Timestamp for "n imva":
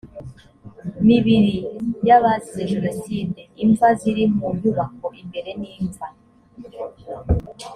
5.59-6.07